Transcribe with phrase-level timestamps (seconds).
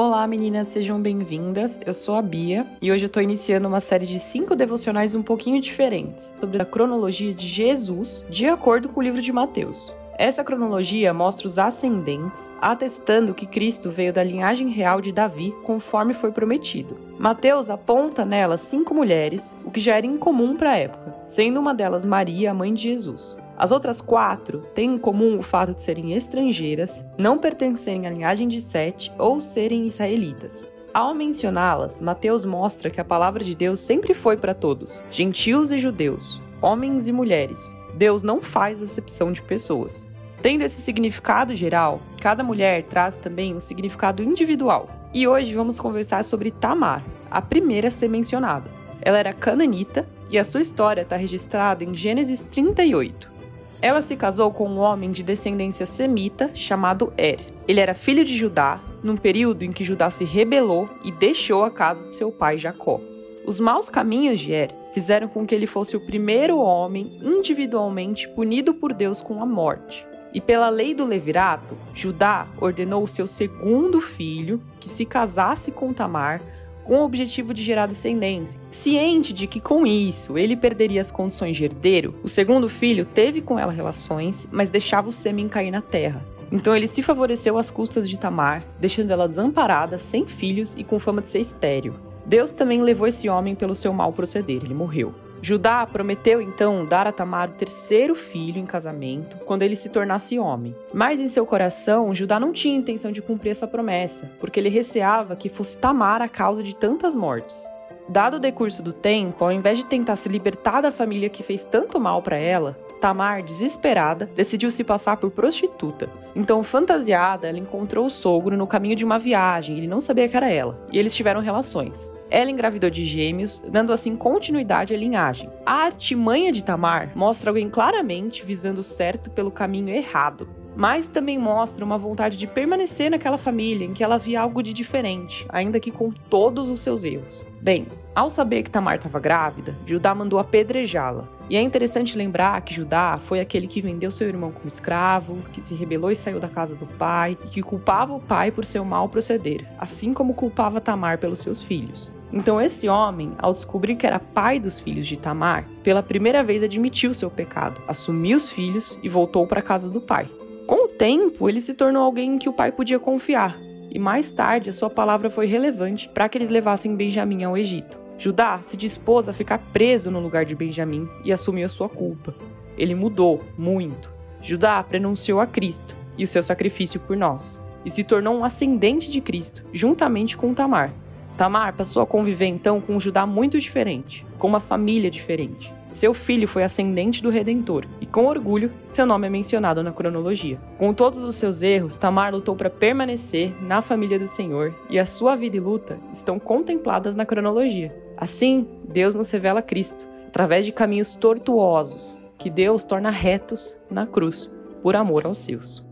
[0.00, 1.80] Olá meninas, sejam bem-vindas.
[1.84, 5.24] Eu sou a Bia e hoje eu tô iniciando uma série de cinco devocionais um
[5.24, 9.92] pouquinho diferentes sobre a cronologia de Jesus de acordo com o livro de Mateus.
[10.16, 16.14] Essa cronologia mostra os ascendentes, atestando que Cristo veio da linhagem real de Davi, conforme
[16.14, 16.96] foi prometido.
[17.18, 21.74] Mateus aponta nela cinco mulheres, o que já era incomum para a época, sendo uma
[21.74, 23.36] delas Maria, a mãe de Jesus.
[23.58, 28.46] As outras quatro têm em comum o fato de serem estrangeiras, não pertencerem à linhagem
[28.46, 30.70] de Sete ou serem israelitas.
[30.94, 35.78] Ao mencioná-las, Mateus mostra que a palavra de Deus sempre foi para todos, gentios e
[35.78, 37.76] judeus, homens e mulheres.
[37.96, 40.08] Deus não faz acepção de pessoas.
[40.40, 44.88] Tendo esse significado geral, cada mulher traz também um significado individual.
[45.12, 48.70] E hoje vamos conversar sobre Tamar, a primeira a ser mencionada.
[49.02, 53.37] Ela era cananita e a sua história está registrada em Gênesis 38.
[53.80, 57.38] Ela se casou com um homem de descendência semita chamado Er.
[57.66, 61.70] Ele era filho de Judá, num período em que Judá se rebelou e deixou a
[61.70, 63.00] casa de seu pai Jacó.
[63.46, 68.74] Os maus caminhos de Er fizeram com que ele fosse o primeiro homem individualmente punido
[68.74, 70.04] por Deus com a morte.
[70.34, 76.42] E pela lei do levirato, Judá ordenou seu segundo filho que se casasse com Tamar
[76.88, 78.58] com o objetivo de gerar descendência.
[78.70, 83.42] Ciente de que com isso ele perderia as condições de herdeiro, o segundo filho teve
[83.42, 86.24] com ela relações, mas deixava o sêmen cair na terra.
[86.50, 90.98] Então ele se favoreceu às custas de Tamar, deixando ela desamparada, sem filhos e com
[90.98, 91.92] fama de ser estéril.
[92.24, 95.14] Deus também levou esse homem pelo seu mau proceder, ele morreu.
[95.42, 100.38] Judá prometeu então dar a Tamar o terceiro filho em casamento quando ele se tornasse
[100.38, 100.74] homem.
[100.92, 105.36] Mas em seu coração, Judá não tinha intenção de cumprir essa promessa, porque ele receava
[105.36, 107.66] que fosse Tamar a causa de tantas mortes.
[108.08, 111.62] Dado o decurso do tempo, ao invés de tentar se libertar da família que fez
[111.62, 116.08] tanto mal para ela, Tamar, desesperada, decidiu se passar por prostituta.
[116.34, 120.36] Então, fantasiada, ela encontrou o sogro no caminho de uma viagem, ele não sabia que
[120.36, 122.10] era ela, e eles tiveram relações.
[122.30, 125.48] Ela engravidou de gêmeos, dando assim continuidade à linhagem.
[125.64, 131.36] A artimanha de Tamar mostra alguém claramente visando o certo pelo caminho errado mas também
[131.36, 135.80] mostra uma vontade de permanecer naquela família em que ela via algo de diferente, ainda
[135.80, 137.44] que com todos os seus erros.
[137.60, 137.88] Bem,
[138.18, 141.28] ao saber que Tamar estava grávida, Judá mandou apedrejá-la.
[141.48, 145.62] E é interessante lembrar que Judá foi aquele que vendeu seu irmão como escravo, que
[145.62, 148.84] se rebelou e saiu da casa do pai, e que culpava o pai por seu
[148.84, 152.10] mau proceder, assim como culpava Tamar pelos seus filhos.
[152.32, 156.64] Então, esse homem, ao descobrir que era pai dos filhos de Tamar, pela primeira vez
[156.64, 160.26] admitiu seu pecado, assumiu os filhos e voltou para a casa do pai.
[160.66, 163.56] Com o tempo, ele se tornou alguém em que o pai podia confiar,
[163.92, 168.07] e mais tarde a sua palavra foi relevante para que eles levassem Benjamim ao Egito.
[168.18, 172.34] Judá se dispôs a ficar preso no lugar de Benjamim e assumiu a sua culpa.
[172.76, 174.12] Ele mudou muito.
[174.42, 179.08] Judá prenunciou a Cristo e o seu sacrifício por nós, e se tornou um ascendente
[179.08, 180.92] de Cristo, juntamente com Tamar.
[181.36, 185.72] Tamar passou a conviver então com um Judá muito diferente, com uma família diferente.
[185.92, 190.58] Seu filho foi ascendente do Redentor, e com orgulho, seu nome é mencionado na cronologia.
[190.76, 195.06] Com todos os seus erros, Tamar lutou para permanecer na família do Senhor, e a
[195.06, 198.07] sua vida e luta estão contempladas na cronologia.
[198.20, 204.50] Assim, Deus nos revela Cristo, através de caminhos tortuosos, que Deus torna retos na cruz,
[204.82, 205.87] por amor aos seus.